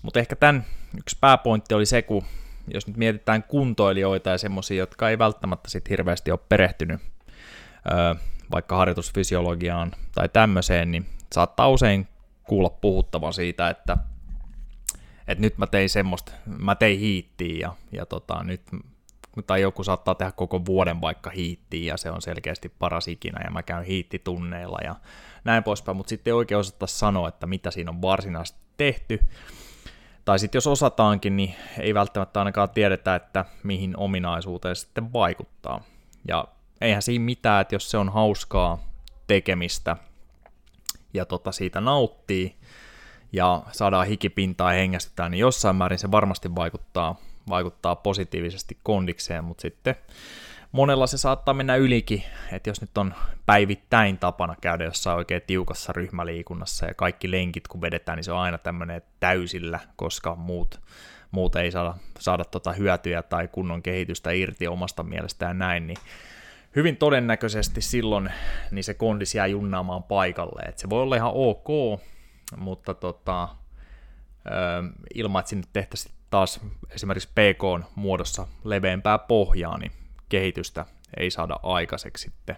Mutta 0.02 0.20
ehkä 0.20 0.36
tämän 0.36 0.66
yksi 0.98 1.18
pääpointti 1.22 1.74
oli 1.76 1.86
se, 1.86 2.02
kun 2.02 2.24
jos 2.74 2.88
nyt 2.88 2.98
mietitään 2.98 3.44
kuntoilijoita 3.44 4.30
ja 4.30 4.38
semmoisia, 4.38 4.78
jotka 4.78 5.10
ei 5.10 5.20
välttämättä 5.20 5.70
sit 5.70 5.90
hirveästi 5.90 6.32
ole 6.32 6.40
perehtynyt 6.50 7.02
öö, 7.92 8.16
vaikka 8.52 8.78
harjoitusfysiologiaan 8.78 9.92
tai 10.16 10.30
tämmöiseen, 10.30 10.92
niin 10.92 11.06
saattaa 11.34 11.70
usein 11.70 12.08
kuulla 12.44 12.70
puhuttavan 12.70 13.34
siitä, 13.34 13.70
että, 13.70 13.98
että 15.28 15.42
nyt 15.42 15.58
mä 15.58 15.68
tein 15.68 15.90
semmoista, 15.90 16.32
mä 16.46 16.76
tein 16.76 17.00
hiittiä 17.00 17.58
ja, 17.60 17.76
ja 17.92 18.06
tota, 18.06 18.44
nyt 18.44 18.62
tai 19.48 19.62
joku 19.62 19.84
saattaa 19.84 20.16
tehdä 20.16 20.32
koko 20.32 20.66
vuoden 20.66 21.02
vaikka 21.02 21.30
hiittiin 21.30 21.86
ja 21.86 21.98
se 21.98 22.12
on 22.12 22.22
selkeästi 22.22 22.70
paras 22.70 23.08
ikinä 23.08 23.42
ja 23.44 23.52
mä 23.52 23.64
käyn 23.64 23.84
hiittitunneilla 23.84 24.78
ja 24.84 24.96
näin 25.44 25.64
poispäin, 25.64 25.98
mutta 25.98 26.10
sitten 26.10 26.32
ei 26.32 26.36
oikein 26.36 26.60
osata 26.60 26.88
sanoa, 26.88 27.28
että 27.28 27.48
mitä 27.48 27.72
siinä 27.72 27.92
on 27.92 28.02
varsinaisesti 28.02 28.60
tehty 28.78 29.20
tai 30.30 30.40
sitten 30.40 30.58
jos 30.58 30.68
osataankin, 30.68 31.36
niin 31.36 31.56
ei 31.80 31.94
välttämättä 31.94 32.40
ainakaan 32.40 32.70
tiedetä, 32.70 33.16
että 33.16 33.46
mihin 33.64 33.98
ominaisuuteen 33.98 34.76
sitten 34.76 35.14
vaikuttaa. 35.14 35.82
Ja 36.28 36.48
eihän 36.82 37.02
siinä 37.02 37.26
mitään, 37.26 37.62
että 37.62 37.76
jos 37.76 37.92
se 37.92 37.98
on 37.98 38.10
hauskaa 38.10 38.80
tekemistä 39.28 39.98
ja 41.14 41.26
tota 41.26 41.52
siitä 41.52 41.82
nauttii 41.82 42.56
ja 43.32 43.64
saadaan 43.72 44.08
hikipintaa 44.08 44.74
ja 44.74 44.80
hengästytään, 44.80 45.32
niin 45.32 45.40
jossain 45.40 45.76
määrin 45.76 46.00
se 46.00 46.12
varmasti 46.12 46.56
vaikuttaa, 46.56 47.16
vaikuttaa 47.50 47.96
positiivisesti 47.96 48.78
kondikseen, 48.84 49.44
mutta 49.44 49.62
sitten 49.62 49.96
monella 50.72 51.08
se 51.08 51.18
saattaa 51.18 51.54
mennä 51.54 51.76
ylikin, 51.76 52.24
että 52.52 52.70
jos 52.70 52.82
nyt 52.82 52.98
on 52.98 53.14
päivittäin 53.46 54.18
tapana 54.18 54.56
käydä 54.62 54.84
jossain 54.84 55.18
oikein 55.18 55.42
tiukassa 55.48 55.94
ryhmäliikunnassa 55.94 56.86
ja 56.86 56.94
kaikki 56.94 57.32
lenkit 57.32 57.68
kun 57.68 57.82
vedetään, 57.82 58.16
niin 58.16 58.24
se 58.24 58.32
on 58.32 58.40
aina 58.40 58.58
tämmöinen 58.58 59.02
täysillä, 59.20 59.80
koska 59.96 60.36
muut, 60.36 60.80
muut 61.32 61.56
ei 61.56 61.72
saada, 61.72 61.96
saada 62.20 62.46
tota 62.46 62.72
hyötyjä 62.72 63.22
tai 63.22 63.48
kunnon 63.48 63.84
kehitystä 63.84 64.32
irti 64.32 64.68
omasta 64.68 65.04
mielestään 65.04 65.58
näin, 65.58 65.88
niin 65.88 65.98
hyvin 66.76 66.98
todennäköisesti 66.98 67.82
silloin 67.82 68.30
niin 68.72 68.84
se 68.84 68.94
kondis 68.94 69.36
jää 69.36 69.48
junnaamaan 69.48 70.04
paikalle. 70.04 70.62
Et 70.62 70.78
se 70.78 70.90
voi 70.90 71.02
olla 71.02 71.16
ihan 71.16 71.32
ok, 71.34 71.68
mutta 72.58 72.94
tota, 72.94 73.50
ilman, 75.14 75.40
että 75.40 75.50
sinne 75.50 75.68
tehtäisiin 75.74 76.19
taas 76.30 76.60
esimerkiksi 76.90 77.30
PK-muodossa 77.30 78.48
leveämpää 78.64 79.18
pohjaa, 79.18 79.78
niin 79.78 79.92
kehitystä 80.30 80.86
ei 81.18 81.32
saada 81.32 81.60
aikaiseksi 81.64 82.24
sitten 82.24 82.58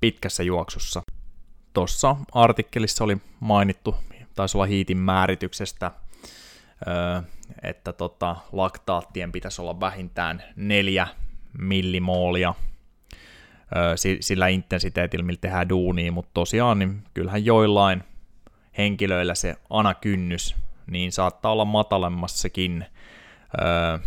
pitkässä 0.00 0.42
juoksussa. 0.42 1.02
Tuossa 1.72 2.16
artikkelissa 2.32 3.04
oli 3.04 3.16
mainittu, 3.40 3.96
taisi 4.34 4.56
olla 4.56 4.66
hiitin 4.66 4.98
määrityksestä, 4.98 5.90
että 7.62 7.92
tota, 7.92 8.36
laktaattien 8.52 9.32
pitäisi 9.32 9.60
olla 9.60 9.80
vähintään 9.80 10.42
neljä 10.56 11.08
millimoolia 11.58 12.54
sillä 14.20 14.48
intensiteetillä, 14.48 15.24
millä 15.24 15.38
tehdään 15.40 15.68
duunia, 15.68 16.12
mutta 16.12 16.30
tosiaan 16.34 16.78
niin 16.78 17.02
kyllähän 17.14 17.44
joillain 17.44 18.04
henkilöillä 18.78 19.34
se 19.34 19.56
anakynnys 19.70 20.56
niin 20.90 21.12
saattaa 21.12 21.52
olla 21.52 21.64
matalemmassakin 21.64 22.84
öö, 23.62 23.98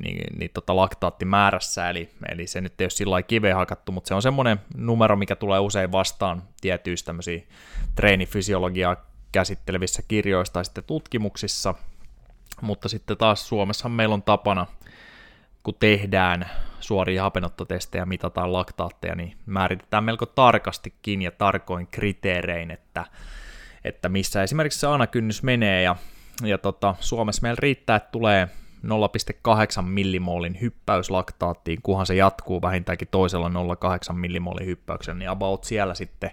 niin, 0.00 0.38
niin 0.38 0.50
tota 0.54 0.76
laktaattimäärässä, 0.76 1.90
eli, 1.90 2.10
eli 2.28 2.46
se 2.46 2.60
nyt 2.60 2.80
ei 2.80 2.84
ole 2.84 2.90
sillä 2.90 3.22
kiveen 3.22 3.56
hakattu, 3.56 3.92
mutta 3.92 4.08
se 4.08 4.14
on 4.14 4.22
semmoinen 4.22 4.60
numero, 4.76 5.16
mikä 5.16 5.36
tulee 5.36 5.60
usein 5.60 5.92
vastaan 5.92 6.42
tietyissä 6.60 7.06
tämmöisiä 7.06 7.42
treenifysiologiaa 7.94 8.96
käsittelevissä 9.32 10.02
kirjoissa 10.08 10.52
tai 10.52 10.64
sitten 10.64 10.84
tutkimuksissa, 10.84 11.74
mutta 12.60 12.88
sitten 12.88 13.16
taas 13.16 13.48
Suomessa 13.48 13.88
meillä 13.88 14.14
on 14.14 14.22
tapana, 14.22 14.66
kun 15.62 15.74
tehdään 15.80 16.50
suoria 16.80 17.22
hapenottotestejä, 17.22 18.06
mitataan 18.06 18.52
laktaatteja, 18.52 19.14
niin 19.14 19.36
määritetään 19.46 20.04
melko 20.04 20.26
tarkastikin 20.26 21.22
ja 21.22 21.30
tarkoin 21.30 21.86
kriteerein, 21.86 22.70
että, 22.70 23.04
että 23.84 24.08
missä 24.08 24.42
esimerkiksi 24.42 24.80
se 24.80 24.86
anakynnys 24.86 25.42
menee, 25.42 25.82
ja, 25.82 25.96
ja 26.42 26.58
tota, 26.58 26.94
Suomessa 27.00 27.42
meillä 27.42 27.58
riittää, 27.60 27.96
että 27.96 28.10
tulee 28.12 28.48
0,8 28.84 29.82
millimoolin 29.82 30.60
hyppäys 30.60 31.10
laktaattiin, 31.10 31.82
kunhan 31.82 32.06
se 32.06 32.14
jatkuu 32.14 32.62
vähintäänkin 32.62 33.08
toisella 33.10 33.48
0,8 33.48 34.12
millimoolin 34.12 34.66
hyppäyksen, 34.66 35.18
niin 35.18 35.30
about 35.30 35.64
siellä 35.64 35.94
sitten 35.94 36.30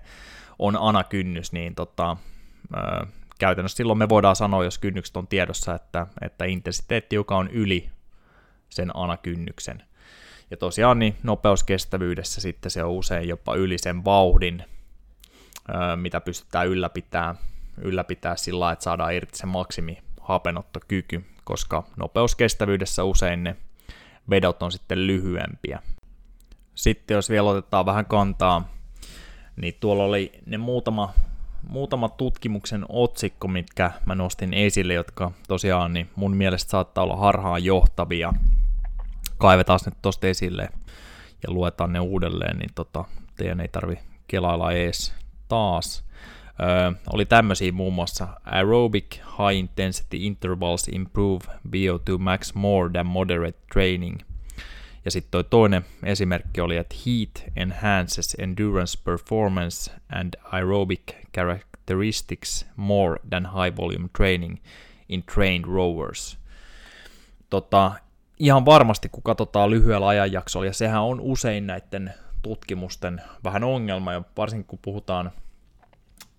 on 0.59 0.77
anakynnys, 0.79 1.51
niin 1.51 1.75
tota, 1.75 2.17
ö, 2.75 3.05
käytännössä 3.39 3.75
silloin 3.75 3.99
me 3.99 4.09
voidaan 4.09 4.35
sanoa, 4.35 4.63
jos 4.63 4.77
kynnykset 4.77 5.17
on 5.17 5.27
tiedossa, 5.27 5.75
että, 5.75 6.07
että 6.21 6.45
intensiteetti, 6.45 7.15
joka 7.15 7.37
on 7.37 7.47
yli 7.47 7.89
sen 8.69 8.91
anakynnyksen. 8.93 9.83
Ja 10.51 10.57
tosiaan 10.57 10.99
niin 10.99 11.15
nopeuskestävyydessä 11.23 12.41
sitten 12.41 12.71
se 12.71 12.83
on 12.83 12.91
usein 12.91 13.27
jopa 13.27 13.55
yli 13.55 13.77
sen 13.77 14.05
vauhdin, 14.05 14.63
mitä 15.95 16.21
pystytään 16.21 16.67
ylläpitää, 16.67 17.35
ylläpitää 17.77 18.35
sillä 18.35 18.71
että 18.71 18.83
saadaan 18.83 19.13
irti 19.13 19.37
se 19.37 19.45
maksimi 19.45 19.97
hapenottokyky 20.21 21.23
koska 21.43 21.83
nopeuskestävyydessä 21.97 23.03
usein 23.03 23.43
ne 23.43 23.55
vedot 24.29 24.63
on 24.63 24.71
sitten 24.71 25.07
lyhyempiä. 25.07 25.79
Sitten 26.75 27.15
jos 27.15 27.29
vielä 27.29 27.49
otetaan 27.49 27.85
vähän 27.85 28.05
kantaa, 28.05 28.69
niin 29.55 29.73
tuolla 29.79 30.03
oli 30.03 30.31
ne 30.45 30.57
muutama, 30.57 31.13
muutama 31.69 32.09
tutkimuksen 32.09 32.85
otsikko, 32.89 33.47
mitkä 33.47 33.91
mä 34.05 34.15
nostin 34.15 34.53
esille, 34.53 34.93
jotka 34.93 35.31
tosiaan 35.47 35.93
niin 35.93 36.09
mun 36.15 36.35
mielestä 36.35 36.71
saattaa 36.71 37.03
olla 37.03 37.15
harhaan 37.15 37.63
johtavia. 37.63 38.33
Kaivetaan 39.37 39.79
nyt 39.85 39.97
tosta 40.01 40.27
esille 40.27 40.69
ja 41.47 41.53
luetaan 41.53 41.93
ne 41.93 41.99
uudelleen, 41.99 42.57
niin 42.57 42.71
tota, 42.75 43.05
teidän 43.35 43.59
ei 43.59 43.67
tarvi 43.67 43.99
kelailla 44.27 44.71
ees 44.71 45.20
taas. 45.51 46.03
Öö, 46.61 46.91
oli 47.13 47.25
tämmöisiä 47.25 47.71
muun 47.71 47.93
muassa 47.93 48.27
aerobic 48.45 49.15
high 49.15 49.59
intensity 49.59 50.17
intervals 50.19 50.87
improve 50.87 51.45
VO2 51.67 52.17
max 52.17 52.53
more 52.53 52.89
than 52.89 53.05
moderate 53.05 53.59
training. 53.73 54.19
Ja 55.05 55.11
sitten 55.11 55.31
toi 55.31 55.43
toinen 55.43 55.85
esimerkki 56.03 56.61
oli, 56.61 56.77
että 56.77 56.95
heat 57.05 57.51
enhances 57.55 58.35
endurance 58.39 58.99
performance 59.03 59.91
and 60.15 60.33
aerobic 60.43 61.01
characteristics 61.35 62.65
more 62.75 63.19
than 63.29 63.45
high 63.45 63.77
volume 63.77 64.09
training 64.17 64.57
in 65.09 65.23
trained 65.23 65.65
rowers. 65.65 66.37
Tota, 67.49 67.91
ihan 68.39 68.65
varmasti, 68.65 69.09
kun 69.09 69.23
katsotaan 69.23 69.69
lyhyellä 69.69 70.07
ajanjaksolla, 70.07 70.65
ja 70.65 70.73
sehän 70.73 71.01
on 71.01 71.19
usein 71.19 71.67
näiden 71.67 72.13
tutkimusten 72.41 73.21
vähän 73.43 73.63
ongelma, 73.63 74.13
ja 74.13 74.23
varsinkin 74.37 74.67
kun 74.67 74.79
puhutaan 74.81 75.31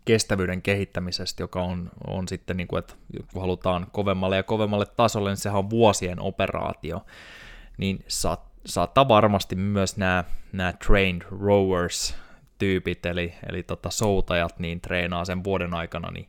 kestävyyden 0.04 0.62
kehittämisestä, 0.62 1.42
joka 1.42 1.62
on, 1.62 1.90
on 2.06 2.28
sitten, 2.28 2.56
niin 2.56 2.68
kuin, 2.68 2.78
että 2.78 2.94
kun 3.32 3.42
halutaan 3.42 3.86
kovemmalle 3.92 4.36
ja 4.36 4.42
kovemmalle 4.42 4.86
tasolle, 4.86 5.30
niin 5.30 5.36
sehän 5.36 5.58
on 5.58 5.70
vuosien 5.70 6.20
operaatio, 6.20 7.06
niin 7.78 8.04
saat, 8.08 8.40
saattaa 8.66 9.08
varmasti 9.08 9.56
myös 9.56 9.96
nämä, 9.96 10.24
nämä 10.52 10.72
trained 10.72 11.22
rowers 11.40 12.14
tyypit, 12.58 13.06
eli, 13.06 13.34
eli 13.48 13.62
tota 13.62 13.90
soutajat, 13.90 14.58
niin 14.58 14.80
treenaa 14.80 15.24
sen 15.24 15.44
vuoden 15.44 15.74
aikana 15.74 16.10
niin 16.10 16.28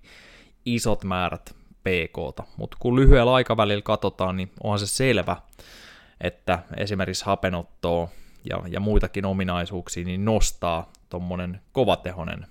isot 0.66 1.04
määrät 1.04 1.56
pk 1.84 2.48
mutta 2.58 2.78
kun 2.80 2.96
lyhyellä 2.96 3.34
aikavälillä 3.34 3.82
katsotaan, 3.82 4.38
niin 4.38 4.52
onhan 4.64 4.80
se 4.80 4.88
selvä, 4.88 5.38
että 6.22 6.60
esimerkiksi 6.78 7.26
hapenottoa 7.26 8.10
ja, 8.50 8.64
ja 8.68 8.80
muitakin 8.80 9.26
ominaisuuksia 9.26 10.06
niin 10.06 10.26
nostaa 10.26 10.92
tuommoinen 11.10 11.62
kovatehonen 11.72 12.46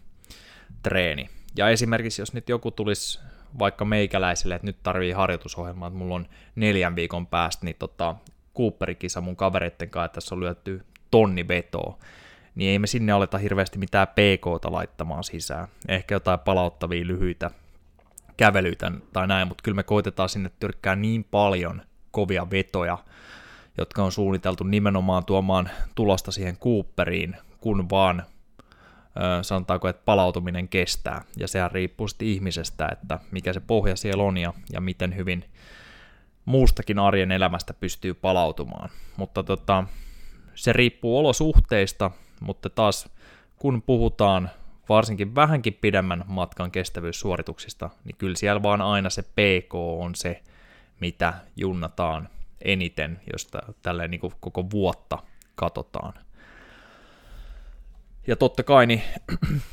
treeni. 0.82 1.30
Ja 1.56 1.68
esimerkiksi 1.68 2.22
jos 2.22 2.32
nyt 2.32 2.48
joku 2.48 2.70
tulisi 2.70 3.20
vaikka 3.58 3.84
meikäläiselle, 3.84 4.54
että 4.54 4.66
nyt 4.66 4.82
tarvii 4.82 5.12
harjoitusohjelmaa, 5.12 5.88
että 5.88 5.98
mulla 5.98 6.14
on 6.14 6.28
neljän 6.54 6.96
viikon 6.96 7.26
päästä, 7.26 7.64
niin 7.64 7.76
tota, 7.78 8.14
Cooperikisa 8.56 9.20
mun 9.20 9.36
kavereitten 9.36 9.90
kanssa, 9.90 10.04
että 10.04 10.14
tässä 10.14 10.34
on 10.34 10.40
lyötty 10.40 10.84
tonni 11.10 11.48
vetoa, 11.48 11.98
niin 12.54 12.70
ei 12.70 12.78
me 12.78 12.86
sinne 12.86 13.12
aleta 13.12 13.38
hirveästi 13.38 13.78
mitään 13.78 14.08
PKta 14.08 14.72
laittamaan 14.72 15.24
sisään. 15.24 15.68
Ehkä 15.88 16.14
jotain 16.14 16.38
palauttavia 16.38 17.06
lyhyitä 17.06 17.50
kävelyitä 18.36 18.92
tai 19.12 19.26
näin, 19.26 19.48
mutta 19.48 19.62
kyllä 19.62 19.76
me 19.76 19.82
koitetaan 19.82 20.28
sinne 20.28 20.50
tyrkkää 20.60 20.96
niin 20.96 21.24
paljon 21.24 21.82
kovia 22.10 22.50
vetoja, 22.50 22.98
jotka 23.78 24.04
on 24.04 24.12
suunniteltu 24.12 24.64
nimenomaan 24.64 25.24
tuomaan 25.24 25.70
tulosta 25.94 26.32
siihen 26.32 26.56
Cooperiin, 26.56 27.36
kun 27.60 27.90
vaan 27.90 28.22
sanotaanko, 29.42 29.88
että 29.88 30.02
palautuminen 30.04 30.68
kestää, 30.68 31.24
ja 31.36 31.48
sehän 31.48 31.70
riippuu 31.70 32.08
sitten 32.08 32.28
ihmisestä, 32.28 32.88
että 32.92 33.18
mikä 33.30 33.52
se 33.52 33.60
pohja 33.60 33.96
siellä 33.96 34.22
on 34.22 34.38
ja, 34.38 34.52
ja 34.72 34.80
miten 34.80 35.16
hyvin 35.16 35.44
muustakin 36.44 36.98
arjen 36.98 37.32
elämästä 37.32 37.74
pystyy 37.74 38.14
palautumaan. 38.14 38.90
Mutta 39.16 39.42
tota, 39.42 39.84
se 40.54 40.72
riippuu 40.72 41.18
olosuhteista, 41.18 42.10
mutta 42.40 42.70
taas 42.70 43.08
kun 43.56 43.82
puhutaan 43.82 44.50
varsinkin 44.88 45.34
vähänkin 45.34 45.78
pidemmän 45.80 46.24
matkan 46.26 46.70
kestävyyssuorituksista, 46.70 47.90
niin 48.04 48.16
kyllä 48.16 48.36
siellä 48.36 48.62
vaan 48.62 48.80
aina 48.80 49.10
se 49.10 49.22
PK 49.22 49.74
on 49.74 50.14
se, 50.14 50.42
mitä 51.00 51.34
junnataan 51.56 52.28
eniten, 52.64 53.20
jos 53.32 53.50
tälleen 53.82 54.10
niin 54.10 54.20
koko 54.40 54.70
vuotta 54.70 55.18
katsotaan. 55.54 56.14
Ja 58.26 58.36
totta 58.36 58.62
kai, 58.62 58.86
niin, 58.86 59.02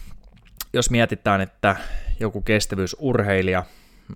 jos 0.73 0.89
mietitään, 0.89 1.41
että 1.41 1.75
joku 2.19 2.41
kestävyysurheilija, 2.41 3.63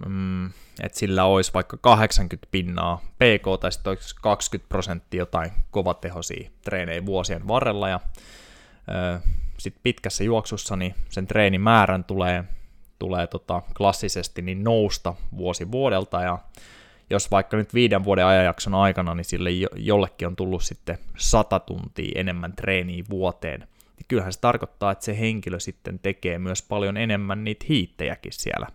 mm, 0.08 0.46
että 0.84 1.00
sillä 1.00 1.26
olisi 1.26 1.54
vaikka 1.54 1.78
80 1.78 2.48
pinnaa 2.52 3.02
PK 3.16 3.62
tai 3.62 3.72
sitten 3.72 3.92
olisi 3.92 4.16
20 4.22 4.70
prosenttia 4.70 5.22
jotain 5.22 5.52
kovatehoisia 5.72 6.50
treenejä 6.62 7.06
vuosien 7.06 7.48
varrella 7.48 7.90
ja 7.90 8.00
sitten 9.58 9.84
pitkässä 9.84 10.24
juoksussa 10.24 10.76
niin 10.76 10.96
sen 11.10 11.28
treenimäärän 11.28 12.04
tulee, 12.04 12.44
tulee 13.00 13.28
tota, 13.28 13.62
klassisesti 13.78 14.42
niin 14.42 14.64
nousta 14.64 15.14
vuosi 15.38 15.72
vuodelta, 15.72 16.22
ja 16.22 16.40
jos 17.10 17.32
vaikka 17.32 17.58
nyt 17.58 17.74
viiden 17.74 18.04
vuoden 18.04 18.26
ajanjakson 18.26 18.74
aikana, 18.74 19.16
niin 19.16 19.26
sille 19.26 19.50
jollekin 19.76 20.28
on 20.28 20.36
tullut 20.36 20.64
sitten 20.64 20.98
sata 21.18 21.60
tuntia 21.60 22.12
enemmän 22.16 22.54
treeniä 22.54 23.04
vuoteen, 23.10 23.60
niin 23.60 24.06
kyllähän 24.08 24.34
se 24.34 24.40
tarkoittaa, 24.40 24.92
että 24.92 25.06
se 25.06 25.20
henkilö 25.20 25.60
sitten 25.60 26.00
tekee 26.00 26.40
myös 26.40 26.62
paljon 26.62 26.98
enemmän 26.98 27.44
niitä 27.44 27.66
hiittejäkin 27.70 28.34
siellä. 28.34 28.68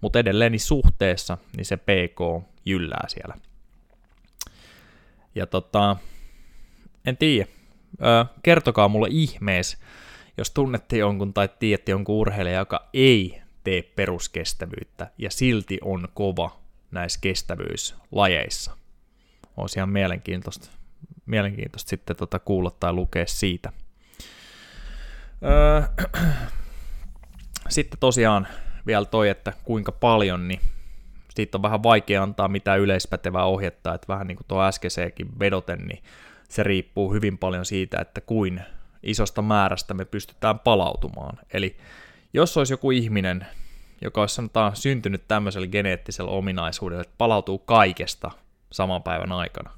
Mutta 0.00 0.18
edelleen 0.18 0.52
niin 0.52 0.60
suhteessa 0.60 1.38
niin 1.56 1.64
se 1.64 1.76
PK 1.76 2.46
jyllää 2.64 3.04
siellä. 3.08 3.34
Ja 5.34 5.46
tota, 5.46 5.96
en 7.06 7.16
tiedä, 7.16 7.46
kertokaa 8.42 8.88
mulle 8.88 9.08
ihmees, 9.10 9.78
jos 10.38 10.50
tunnette 10.50 10.96
jonkun 10.96 11.34
tai 11.34 11.48
tiedätte 11.58 11.92
jonkun 11.92 12.16
urheilija, 12.16 12.58
joka 12.58 12.88
ei 12.94 13.40
tee 13.64 13.82
peruskestävyyttä 13.82 15.10
ja 15.18 15.30
silti 15.30 15.78
on 15.82 16.08
kova 16.14 16.59
näissä 16.90 17.18
kestävyyslajeissa. 17.20 18.76
Olisi 19.56 19.78
ihan 19.78 19.90
mielenkiintoista, 19.90 20.70
mielenkiintoista 21.26 21.90
sitten 21.90 22.16
tota 22.16 22.38
kuulla 22.38 22.70
tai 22.70 22.92
lukea 22.92 23.26
siitä. 23.26 23.72
Öö, 25.44 25.82
sitten 27.68 28.00
tosiaan 28.00 28.48
vielä 28.86 29.04
toi, 29.04 29.28
että 29.28 29.52
kuinka 29.64 29.92
paljon, 29.92 30.48
niin 30.48 30.60
siitä 31.34 31.58
on 31.58 31.62
vähän 31.62 31.82
vaikea 31.82 32.22
antaa 32.22 32.48
mitään 32.48 32.80
yleispätevää 32.80 33.44
ohjetta, 33.44 33.94
että 33.94 34.08
vähän 34.08 34.26
niin 34.26 34.36
kuin 34.36 34.46
tuo 34.48 34.62
äskeiseekin 34.62 35.38
vedoten, 35.38 35.78
niin 35.78 36.02
se 36.48 36.62
riippuu 36.62 37.12
hyvin 37.12 37.38
paljon 37.38 37.64
siitä, 37.64 38.00
että 38.00 38.20
kuin 38.20 38.60
isosta 39.02 39.42
määrästä 39.42 39.94
me 39.94 40.04
pystytään 40.04 40.58
palautumaan. 40.58 41.38
Eli 41.52 41.76
jos 42.32 42.56
olisi 42.56 42.72
joku 42.72 42.90
ihminen, 42.90 43.46
joka 44.00 44.20
olisi 44.20 44.34
sanotaan 44.34 44.76
syntynyt 44.76 45.28
tämmöisellä 45.28 45.66
geneettisellä 45.66 46.30
ominaisuudella, 46.30 47.02
että 47.02 47.14
palautuu 47.18 47.58
kaikesta 47.58 48.30
saman 48.72 49.02
päivän 49.02 49.32
aikana, 49.32 49.70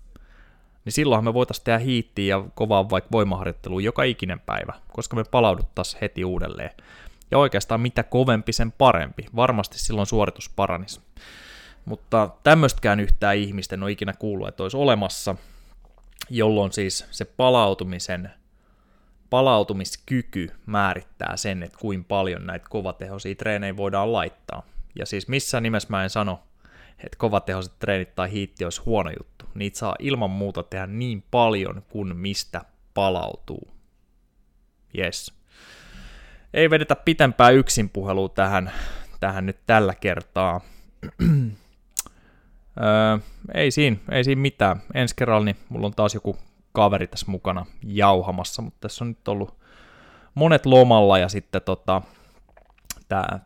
niin 0.85 0.93
silloinhan 0.93 1.25
me 1.25 1.35
voitaisiin 1.35 1.65
tehdä 1.65 1.79
hiittiä 1.79 2.37
ja 2.37 2.45
kovaa 2.55 2.91
vaikka 2.91 3.09
voimaharjoittelua 3.13 3.81
joka 3.81 4.03
ikinen 4.03 4.41
päivä, 4.41 4.73
koska 4.93 5.17
me 5.17 5.25
palauduttaisiin 5.25 6.01
heti 6.01 6.25
uudelleen. 6.25 6.71
Ja 7.31 7.39
oikeastaan 7.39 7.81
mitä 7.81 8.03
kovempi, 8.03 8.53
sen 8.53 8.73
parempi. 8.73 9.27
Varmasti 9.37 9.79
silloin 9.79 10.07
suoritus 10.07 10.49
paranisi. 10.49 11.01
Mutta 11.85 12.31
tämmöistäkään 12.43 13.01
yhtään 13.01 13.37
ihmisten 13.37 13.83
on 13.83 13.91
ikinä 13.91 14.13
kuullut, 14.19 14.49
että 14.49 14.63
olisi 14.63 14.77
olemassa, 14.77 15.35
jolloin 16.31 16.73
siis 16.73 17.07
se 17.11 17.25
palautumisen 17.25 18.31
palautumiskyky 19.33 20.51
määrittää 20.67 21.37
sen, 21.37 21.63
että 21.63 21.79
kuinka 21.79 22.05
paljon 22.09 22.47
näitä 22.47 22.67
kovatehoisia 22.71 23.35
treenejä 23.35 23.77
voidaan 23.77 24.13
laittaa. 24.13 24.63
Ja 24.99 25.07
siis 25.07 25.29
missään 25.29 25.63
nimessä 25.63 25.89
mä 25.91 26.03
en 26.03 26.11
sano, 26.11 26.43
että 27.05 27.19
kovatehoiset 27.19 27.79
treenit 27.79 28.15
tai 28.15 28.31
hiitti 28.31 28.65
olisi 28.65 28.83
huono 28.83 29.11
juttu. 29.19 29.45
Niitä 29.55 29.79
saa 29.79 29.97
ilman 29.99 30.31
muuta 30.31 30.63
tehdä 30.63 30.87
niin 30.87 31.25
paljon 31.31 31.83
kuin 31.89 32.17
mistä 32.17 32.61
palautuu. 32.95 33.75
Yes. 34.99 35.35
Ei 36.55 36.71
vedetä 36.71 36.97
pitempää 36.97 37.51
yksin 37.51 37.89
puhelua 37.89 38.29
tähän, 38.29 38.73
tähän 39.21 39.47
nyt 39.47 39.59
tällä 39.67 39.95
kertaa. 39.95 40.61
öö, 42.83 43.19
ei, 43.55 43.71
siinä, 43.71 43.97
ei 44.11 44.25
siinä 44.25 44.43
mitään. 44.43 44.83
Ensi 44.95 45.17
kerralla 45.17 45.45
niin 45.45 45.57
mulla 45.69 45.87
on 45.87 45.95
taas 45.95 46.15
joku 46.15 46.37
kaveri 46.73 47.07
tässä 47.07 47.31
mukana 47.31 47.67
jauhamassa, 47.85 48.63
mutta 48.63 48.79
tässä 48.81 49.05
on 49.05 49.09
nyt 49.09 49.29
ollut 49.29 49.59
monet 50.35 50.67
lomalla 50.67 51.19
ja 51.19 51.29
sitten 51.29 51.63
tota, 51.63 52.03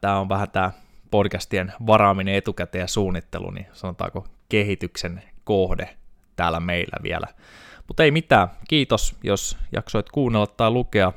tämä 0.00 0.18
on 0.18 0.28
vähän 0.28 0.50
tämä 0.50 0.72
podcastien 1.10 1.72
varaaminen 1.86 2.34
etukäteen 2.34 2.80
ja 2.80 2.86
suunnittelu, 2.86 3.50
niin 3.50 3.66
sanotaanko 3.72 4.26
kehityksen 4.48 5.22
kohde 5.44 5.96
täällä 6.36 6.60
meillä 6.60 6.96
vielä. 7.02 7.26
Mutta 7.86 8.04
ei 8.04 8.10
mitään, 8.10 8.48
kiitos 8.68 9.16
jos 9.22 9.58
jaksoit 9.72 10.10
kuunnella 10.10 10.46
tai 10.46 10.70
lukea 10.70 11.12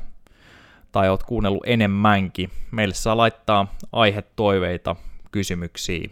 tai 0.92 1.10
oot 1.10 1.24
kuunnellut 1.24 1.64
enemmänkin. 1.66 2.52
Meille 2.72 2.94
saa 2.94 3.18
laittaa 3.18 3.76
aihetoiveita, 3.92 4.96
kysymyksiä, 5.32 6.10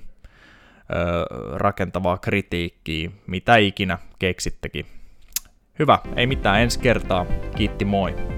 rakentavaa 1.54 2.18
kritiikkiä, 2.18 3.12
mitä 3.28 3.58
ikinä 3.58 3.98
keksittekin 4.20 4.86
Hyvä, 5.80 6.00
ei 6.16 6.28
mitään 6.28 6.62
ensi 6.62 6.80
kertaa. 6.80 7.26
Kiitti, 7.56 7.86
moi. 7.86 8.37